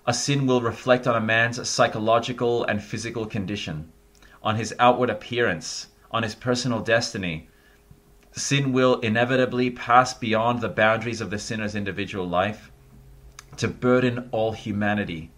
A 0.04 0.12
sin 0.12 0.46
will 0.46 0.60
reflect 0.60 1.06
on 1.06 1.14
a 1.14 1.20
man's 1.20 1.68
psychological 1.68 2.64
and 2.64 2.82
physical 2.82 3.24
condition, 3.24 3.92
on 4.42 4.56
his 4.56 4.74
outward 4.80 5.10
appearance, 5.10 5.88
on 6.10 6.24
his 6.24 6.34
personal 6.34 6.80
destiny. 6.80 7.48
Sin 8.32 8.72
will 8.72 8.98
inevitably 9.00 9.70
pass 9.70 10.12
beyond 10.12 10.60
the 10.60 10.68
boundaries 10.68 11.20
of 11.20 11.30
the 11.30 11.38
sinner's 11.38 11.76
individual 11.76 12.28
life 12.28 12.72
to 13.58 13.68
burden 13.68 14.28
all 14.32 14.52
humanity, 14.52 15.30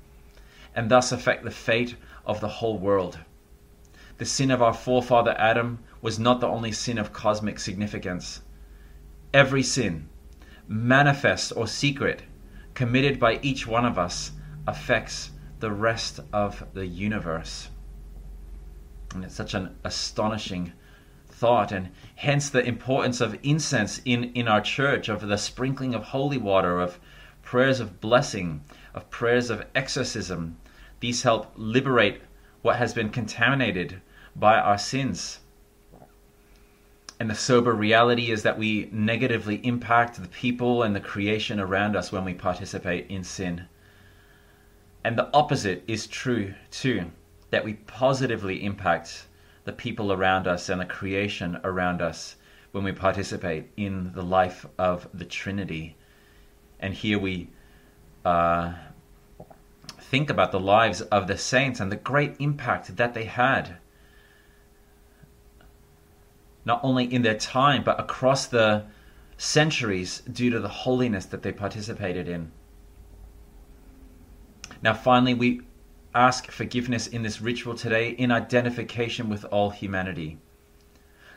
and 0.75 0.91
thus 0.91 1.13
affect 1.13 1.45
the 1.45 1.51
fate 1.51 1.97
of 2.25 2.41
the 2.41 2.49
whole 2.49 2.79
world 2.79 3.19
the 4.21 4.27
sin 4.27 4.51
of 4.51 4.61
our 4.61 4.75
forefather 4.75 5.35
Adam 5.39 5.79
was 6.03 6.19
not 6.19 6.43
the 6.43 6.47
only 6.47 6.71
sin 6.71 6.99
of 6.99 7.11
cosmic 7.11 7.59
significance. 7.59 8.43
Every 9.33 9.63
sin, 9.63 10.11
manifest 10.69 11.55
or 11.57 11.67
secret, 11.67 12.25
committed 12.75 13.19
by 13.19 13.41
each 13.41 13.67
one 13.67 13.87
of 13.87 13.99
us 13.99 14.33
affects 14.67 15.31
the 15.61 15.73
rest 15.73 16.21
of 16.35 16.63
the 16.75 16.87
universe. 16.87 17.71
And 19.15 19.25
it's 19.25 19.37
such 19.37 19.55
an 19.55 19.75
astonishing 19.85 20.75
thought, 21.27 21.73
and 21.73 21.89
hence 22.17 22.51
the 22.51 22.63
importance 22.63 23.23
of 23.23 23.39
incense 23.43 24.03
in, 24.05 24.25
in 24.35 24.49
our 24.49 24.61
church, 24.61 25.09
of 25.09 25.29
the 25.29 25.39
sprinkling 25.39 25.95
of 25.95 26.05
holy 26.05 26.37
water, 26.37 26.79
of 26.79 27.01
prayers 27.41 27.81
of 27.81 28.03
blessing, 28.03 28.65
of 28.93 29.09
prayers 29.09 29.49
of 29.49 29.65
exorcism. 29.75 30.59
These 31.01 31.23
help 31.23 31.55
liberate 31.57 32.21
what 32.61 32.77
has 32.77 32.93
been 32.93 33.09
contaminated 33.09 34.03
by 34.37 34.59
our 34.59 34.79
sins. 34.79 35.41
And 37.21 37.29
the 37.29 37.35
sober 37.35 37.75
reality 37.75 38.31
is 38.31 38.43
that 38.45 38.59
we 38.59 38.89
negatively 38.91 39.57
impact 39.57 40.21
the 40.21 40.29
people 40.29 40.83
and 40.83 40.97
the 40.97 41.01
creation 41.01 41.61
around 41.61 41.95
us 41.95 42.11
when 42.11 42.25
we 42.25 42.33
participate 42.33 43.11
in 43.11 43.25
sin. 43.25 43.67
And 45.05 45.19
the 45.19 45.29
opposite 45.35 45.85
is 45.87 46.07
true 46.07 46.55
too, 46.71 47.11
that 47.51 47.65
we 47.65 47.75
positively 47.75 48.65
impact 48.65 49.27
the 49.65 49.73
people 49.73 50.13
around 50.13 50.47
us 50.47 50.71
and 50.71 50.81
the 50.81 50.87
creation 50.87 51.61
around 51.63 52.01
us 52.01 52.37
when 52.73 52.85
we 52.85 52.93
participate 52.93 53.67
in 53.77 54.13
the 54.15 54.23
life 54.23 54.65
of 54.79 55.07
the 55.13 55.25
Trinity. 55.27 55.97
And 56.79 56.95
here 56.95 57.19
we 57.19 57.49
uh, 58.25 58.73
think 59.99 60.31
about 60.31 60.53
the 60.53 60.61
lives 60.61 61.03
of 61.03 61.27
the 61.27 61.37
saints 61.37 61.81
and 61.81 61.93
the 61.93 61.97
great 61.97 62.37
impact 62.39 62.97
that 62.97 63.13
they 63.13 63.25
had 63.25 63.77
not 66.71 66.85
only 66.85 67.13
in 67.13 67.23
their 67.23 67.37
time, 67.37 67.83
but 67.83 67.99
across 67.99 68.47
the 68.47 68.85
centuries 69.37 70.21
due 70.33 70.51
to 70.51 70.61
the 70.61 70.77
holiness 70.85 71.27
that 71.27 71.43
they 71.43 71.51
participated 71.51 72.29
in. 72.29 72.53
Now, 74.81 74.95
finally, 74.95 75.35
we 75.35 75.63
ask 76.15 76.49
forgiveness 76.49 77.09
in 77.09 77.25
this 77.25 77.41
ritual 77.41 77.75
today 77.75 78.11
in 78.11 78.31
identification 78.31 79.29
with 79.29 79.45
all 79.47 79.71
humanity. 79.71 80.39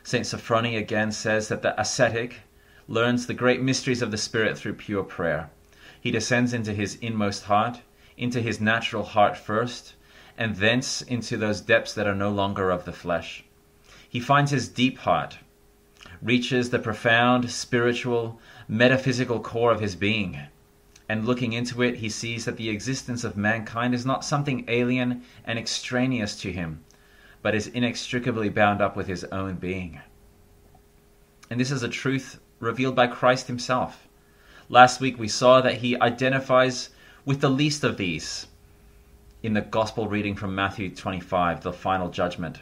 St. 0.04 0.24
Sophrony 0.24 0.78
again 0.78 1.10
says 1.10 1.48
that 1.48 1.62
the 1.62 1.74
ascetic 1.80 2.36
learns 2.86 3.26
the 3.26 3.34
great 3.34 3.60
mysteries 3.60 4.02
of 4.02 4.12
the 4.12 4.24
Spirit 4.28 4.56
through 4.56 4.74
pure 4.74 5.02
prayer. 5.02 5.50
He 6.00 6.12
descends 6.12 6.52
into 6.52 6.72
his 6.72 6.94
inmost 7.00 7.42
heart, 7.44 7.80
into 8.16 8.40
his 8.40 8.60
natural 8.60 9.02
heart 9.02 9.36
first, 9.36 9.94
and 10.38 10.54
thence 10.54 11.02
into 11.02 11.36
those 11.36 11.60
depths 11.60 11.92
that 11.94 12.06
are 12.06 12.14
no 12.14 12.30
longer 12.30 12.70
of 12.70 12.84
the 12.84 12.92
flesh. 12.92 13.42
He 14.14 14.20
finds 14.20 14.52
his 14.52 14.68
deep 14.68 14.98
heart, 14.98 15.38
reaches 16.22 16.70
the 16.70 16.78
profound 16.78 17.50
spiritual, 17.50 18.38
metaphysical 18.68 19.40
core 19.40 19.72
of 19.72 19.80
his 19.80 19.96
being. 19.96 20.38
And 21.08 21.26
looking 21.26 21.52
into 21.52 21.82
it, 21.82 21.96
he 21.96 22.08
sees 22.08 22.44
that 22.44 22.56
the 22.56 22.68
existence 22.68 23.24
of 23.24 23.36
mankind 23.36 23.92
is 23.92 24.06
not 24.06 24.24
something 24.24 24.66
alien 24.68 25.24
and 25.44 25.58
extraneous 25.58 26.40
to 26.42 26.52
him, 26.52 26.84
but 27.42 27.56
is 27.56 27.66
inextricably 27.66 28.48
bound 28.50 28.80
up 28.80 28.94
with 28.94 29.08
his 29.08 29.24
own 29.32 29.56
being. 29.56 30.00
And 31.50 31.58
this 31.58 31.72
is 31.72 31.82
a 31.82 31.88
truth 31.88 32.38
revealed 32.60 32.94
by 32.94 33.08
Christ 33.08 33.48
himself. 33.48 34.06
Last 34.68 35.00
week 35.00 35.18
we 35.18 35.26
saw 35.26 35.60
that 35.60 35.78
he 35.78 36.00
identifies 36.00 36.90
with 37.24 37.40
the 37.40 37.50
least 37.50 37.82
of 37.82 37.96
these 37.96 38.46
in 39.42 39.54
the 39.54 39.60
gospel 39.60 40.06
reading 40.06 40.36
from 40.36 40.54
Matthew 40.54 40.94
25, 40.94 41.64
the 41.64 41.72
final 41.72 42.10
judgment. 42.10 42.60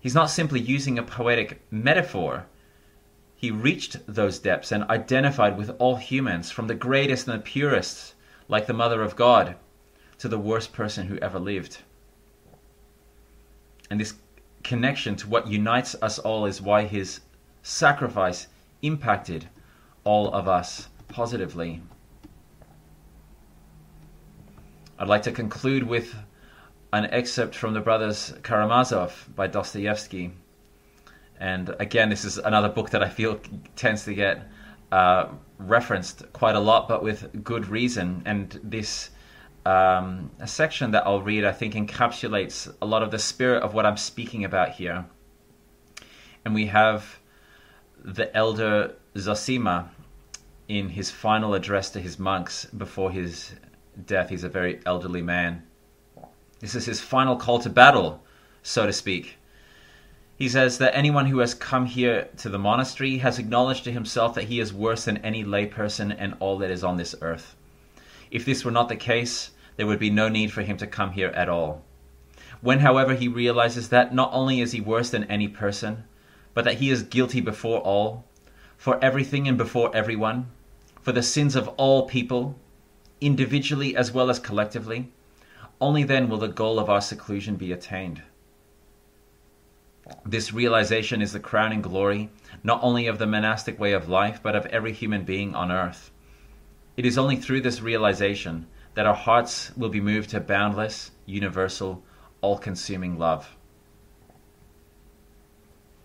He's 0.00 0.14
not 0.14 0.30
simply 0.30 0.60
using 0.60 0.98
a 0.98 1.02
poetic 1.02 1.62
metaphor. 1.70 2.46
He 3.36 3.50
reached 3.50 3.98
those 4.06 4.38
depths 4.38 4.72
and 4.72 4.84
identified 4.84 5.58
with 5.58 5.70
all 5.78 5.96
humans, 5.96 6.50
from 6.50 6.66
the 6.66 6.74
greatest 6.74 7.28
and 7.28 7.38
the 7.38 7.42
purest, 7.42 8.14
like 8.48 8.66
the 8.66 8.72
Mother 8.72 9.02
of 9.02 9.14
God, 9.14 9.56
to 10.18 10.28
the 10.28 10.38
worst 10.38 10.72
person 10.72 11.06
who 11.06 11.18
ever 11.18 11.38
lived. 11.38 11.78
And 13.90 14.00
this 14.00 14.14
connection 14.62 15.16
to 15.16 15.28
what 15.28 15.48
unites 15.48 15.94
us 16.00 16.18
all 16.18 16.46
is 16.46 16.62
why 16.62 16.84
his 16.84 17.20
sacrifice 17.62 18.46
impacted 18.82 19.48
all 20.04 20.32
of 20.32 20.48
us 20.48 20.88
positively. 21.08 21.82
I'd 24.98 25.08
like 25.08 25.22
to 25.22 25.32
conclude 25.32 25.82
with 25.82 26.14
an 26.92 27.06
excerpt 27.06 27.54
from 27.54 27.74
the 27.74 27.80
Brothers 27.80 28.32
Karamazov 28.42 29.28
by 29.34 29.46
Dostoevsky. 29.46 30.32
And 31.38 31.74
again, 31.78 32.10
this 32.10 32.24
is 32.24 32.38
another 32.38 32.68
book 32.68 32.90
that 32.90 33.02
I 33.02 33.08
feel 33.08 33.40
tends 33.76 34.04
to 34.04 34.14
get 34.14 34.48
uh, 34.92 35.28
referenced 35.58 36.30
quite 36.32 36.54
a 36.54 36.60
lot, 36.60 36.88
but 36.88 37.02
with 37.02 37.44
good 37.44 37.68
reason. 37.68 38.22
And 38.26 38.60
this 38.62 39.10
um, 39.64 40.30
section 40.44 40.90
that 40.90 41.06
I'll 41.06 41.22
read, 41.22 41.44
I 41.44 41.52
think, 41.52 41.74
encapsulates 41.74 42.72
a 42.82 42.86
lot 42.86 43.02
of 43.02 43.10
the 43.10 43.18
spirit 43.18 43.62
of 43.62 43.72
what 43.72 43.86
I'm 43.86 43.96
speaking 43.96 44.44
about 44.44 44.72
here. 44.72 45.06
And 46.44 46.54
we 46.54 46.66
have 46.66 47.18
the 48.02 48.34
elder 48.36 48.94
Zosima 49.14 49.88
in 50.68 50.88
his 50.88 51.10
final 51.10 51.54
address 51.54 51.90
to 51.90 52.00
his 52.00 52.18
monks 52.18 52.64
before 52.66 53.10
his 53.10 53.52
death. 54.06 54.30
He's 54.30 54.44
a 54.44 54.48
very 54.48 54.80
elderly 54.86 55.22
man. 55.22 55.62
This 56.60 56.74
is 56.74 56.86
his 56.86 57.00
final 57.00 57.36
call 57.36 57.58
to 57.60 57.70
battle, 57.70 58.22
so 58.62 58.86
to 58.86 58.92
speak. 58.92 59.38
He 60.36 60.48
says 60.48 60.78
that 60.78 60.96
anyone 60.96 61.26
who 61.26 61.40
has 61.40 61.52
come 61.52 61.86
here 61.86 62.28
to 62.38 62.48
the 62.48 62.58
monastery 62.58 63.18
has 63.18 63.38
acknowledged 63.38 63.84
to 63.84 63.92
himself 63.92 64.34
that 64.34 64.44
he 64.44 64.60
is 64.60 64.72
worse 64.72 65.04
than 65.04 65.18
any 65.18 65.44
layperson 65.44 66.14
and 66.18 66.34
all 66.40 66.56
that 66.58 66.70
is 66.70 66.84
on 66.84 66.96
this 66.96 67.14
earth. 67.20 67.56
If 68.30 68.44
this 68.44 68.64
were 68.64 68.70
not 68.70 68.88
the 68.88 68.96
case, 68.96 69.50
there 69.76 69.86
would 69.86 69.98
be 69.98 70.10
no 70.10 70.28
need 70.28 70.52
for 70.52 70.62
him 70.62 70.76
to 70.78 70.86
come 70.86 71.12
here 71.12 71.28
at 71.28 71.48
all. 71.48 71.82
When, 72.60 72.80
however, 72.80 73.14
he 73.14 73.28
realizes 73.28 73.88
that 73.88 74.14
not 74.14 74.30
only 74.32 74.60
is 74.60 74.72
he 74.72 74.80
worse 74.80 75.10
than 75.10 75.24
any 75.24 75.48
person, 75.48 76.04
but 76.52 76.64
that 76.64 76.78
he 76.78 76.90
is 76.90 77.02
guilty 77.02 77.40
before 77.40 77.80
all, 77.80 78.24
for 78.76 79.02
everything 79.02 79.48
and 79.48 79.56
before 79.56 79.94
everyone, 79.94 80.50
for 81.00 81.12
the 81.12 81.22
sins 81.22 81.56
of 81.56 81.68
all 81.76 82.06
people, 82.06 82.58
individually 83.20 83.96
as 83.96 84.12
well 84.12 84.28
as 84.28 84.38
collectively, 84.38 85.10
only 85.80 86.04
then 86.04 86.28
will 86.28 86.38
the 86.38 86.48
goal 86.48 86.78
of 86.78 86.90
our 86.90 87.00
seclusion 87.00 87.56
be 87.56 87.72
attained. 87.72 88.22
This 90.26 90.52
realization 90.52 91.22
is 91.22 91.32
the 91.32 91.40
crowning 91.40 91.82
glory 91.82 92.30
not 92.62 92.82
only 92.82 93.06
of 93.06 93.18
the 93.18 93.26
monastic 93.26 93.78
way 93.78 93.92
of 93.92 94.08
life, 94.08 94.40
but 94.42 94.56
of 94.56 94.66
every 94.66 94.92
human 94.92 95.24
being 95.24 95.54
on 95.54 95.70
earth. 95.70 96.10
It 96.96 97.06
is 97.06 97.16
only 97.16 97.36
through 97.36 97.62
this 97.62 97.80
realization 97.80 98.66
that 98.94 99.06
our 99.06 99.14
hearts 99.14 99.74
will 99.76 99.88
be 99.88 100.00
moved 100.00 100.30
to 100.30 100.40
boundless, 100.40 101.12
universal, 101.26 102.02
all 102.40 102.58
consuming 102.58 103.18
love. 103.18 103.56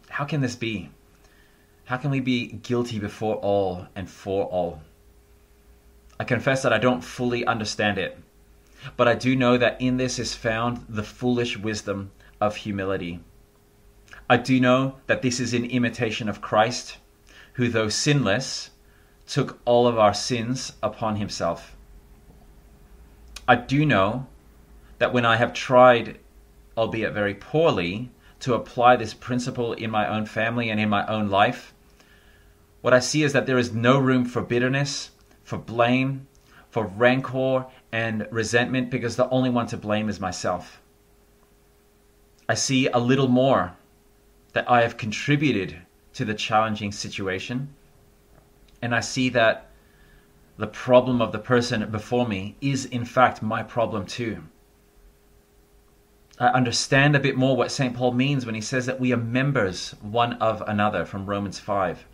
How 0.09 0.23
can 0.23 0.41
this 0.41 0.55
be? 0.55 0.91
How 1.85 1.97
can 1.97 2.11
we 2.11 2.19
be 2.19 2.47
guilty 2.47 2.99
before 2.99 3.35
all 3.35 3.87
and 3.95 4.09
for 4.09 4.45
all? 4.45 4.81
I 6.19 6.23
confess 6.23 6.63
that 6.63 6.71
I 6.71 6.77
don't 6.77 7.03
fully 7.03 7.45
understand 7.45 7.97
it, 7.97 8.17
but 8.97 9.07
I 9.07 9.15
do 9.15 9.35
know 9.35 9.57
that 9.57 9.79
in 9.81 9.97
this 9.97 10.19
is 10.19 10.33
found 10.33 10.85
the 10.87 11.03
foolish 11.03 11.57
wisdom 11.57 12.11
of 12.41 12.57
humility. 12.57 13.19
I 14.29 14.37
do 14.37 14.59
know 14.59 14.95
that 15.07 15.21
this 15.21 15.39
is 15.39 15.53
in 15.53 15.65
imitation 15.65 16.27
of 16.27 16.41
Christ, 16.41 16.97
who, 17.53 17.69
though 17.69 17.89
sinless, 17.89 18.71
took 19.27 19.59
all 19.65 19.87
of 19.87 19.97
our 19.97 20.13
sins 20.13 20.73
upon 20.81 21.15
himself. 21.15 21.75
I 23.47 23.55
do 23.55 23.85
know 23.85 24.27
that 24.97 25.13
when 25.13 25.25
I 25.25 25.35
have 25.35 25.53
tried, 25.53 26.19
albeit 26.77 27.13
very 27.13 27.35
poorly, 27.35 28.09
to 28.39 28.53
apply 28.53 28.95
this 28.95 29.13
principle 29.13 29.73
in 29.73 29.91
my 29.91 30.07
own 30.07 30.25
family 30.25 30.69
and 30.69 30.79
in 30.79 30.89
my 30.89 31.05
own 31.07 31.29
life, 31.29 31.73
what 32.81 32.93
I 32.93 32.99
see 32.99 33.23
is 33.23 33.33
that 33.33 33.45
there 33.45 33.57
is 33.57 33.73
no 33.73 33.97
room 33.97 34.25
for 34.25 34.41
bitterness, 34.41 35.11
for 35.43 35.57
blame, 35.57 36.27
for 36.69 36.85
rancor 36.85 37.65
and 37.91 38.27
resentment 38.31 38.89
because 38.89 39.15
the 39.15 39.29
only 39.29 39.49
one 39.49 39.67
to 39.67 39.77
blame 39.77 40.09
is 40.09 40.19
myself. 40.19 40.81
I 42.47 42.53
see 42.53 42.87
a 42.87 42.99
little 42.99 43.27
more 43.27 43.75
that 44.53 44.69
I 44.69 44.81
have 44.81 44.97
contributed 44.97 45.77
to 46.13 46.25
the 46.25 46.33
challenging 46.33 46.91
situation, 46.91 47.69
and 48.81 48.93
I 48.93 48.99
see 48.99 49.29
that 49.29 49.69
the 50.57 50.67
problem 50.67 51.21
of 51.21 51.31
the 51.31 51.39
person 51.39 51.89
before 51.91 52.27
me 52.27 52.55
is 52.61 52.85
in 52.85 53.03
fact 53.03 53.41
my 53.41 53.63
problem 53.63 54.05
too. 54.05 54.43
I 56.39 56.47
understand 56.47 57.15
a 57.15 57.19
bit 57.19 57.37
more 57.37 57.55
what 57.55 57.71
St. 57.71 57.95
Paul 57.95 58.11
means 58.11 58.45
when 58.45 58.55
he 58.55 58.61
says 58.61 58.85
that 58.85 58.99
we 58.99 59.13
are 59.13 59.17
members 59.17 59.91
one 60.01 60.33
of 60.33 60.61
another 60.67 61.05
from 61.05 61.25
Romans 61.25 61.59
5, 61.59 62.05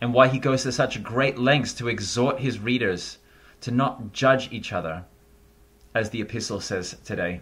and 0.00 0.12
why 0.12 0.28
he 0.28 0.38
goes 0.38 0.62
to 0.62 0.72
such 0.72 1.02
great 1.02 1.38
lengths 1.38 1.72
to 1.74 1.88
exhort 1.88 2.40
his 2.40 2.58
readers 2.58 3.18
to 3.66 3.72
not 3.72 4.12
judge 4.12 4.52
each 4.52 4.72
other, 4.72 5.04
as 5.92 6.10
the 6.10 6.20
epistle 6.20 6.60
says 6.60 6.96
today. 7.04 7.40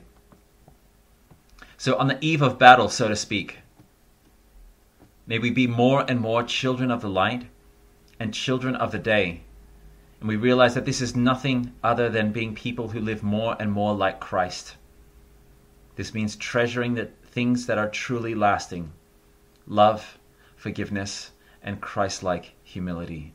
So, 1.76 1.98
on 1.98 2.08
the 2.08 2.16
eve 2.24 2.40
of 2.40 2.58
battle, 2.58 2.88
so 2.88 3.08
to 3.08 3.14
speak, 3.14 3.58
may 5.26 5.38
we 5.38 5.50
be 5.50 5.66
more 5.66 6.02
and 6.08 6.18
more 6.18 6.42
children 6.42 6.90
of 6.90 7.02
the 7.02 7.10
light 7.10 7.44
and 8.18 8.32
children 8.32 8.74
of 8.74 8.90
the 8.90 8.98
day. 8.98 9.42
And 10.18 10.26
we 10.26 10.36
realize 10.36 10.72
that 10.72 10.86
this 10.86 11.02
is 11.02 11.14
nothing 11.14 11.74
other 11.82 12.08
than 12.08 12.32
being 12.32 12.54
people 12.54 12.88
who 12.88 13.00
live 13.00 13.22
more 13.22 13.54
and 13.60 13.70
more 13.70 13.94
like 13.94 14.18
Christ. 14.18 14.76
This 15.96 16.14
means 16.14 16.36
treasuring 16.36 16.94
the 16.94 17.10
things 17.26 17.66
that 17.66 17.76
are 17.76 17.90
truly 17.90 18.34
lasting 18.34 18.90
love, 19.66 20.18
forgiveness, 20.56 21.32
and 21.62 21.82
Christ 21.82 22.22
like 22.22 22.54
humility. 22.62 23.34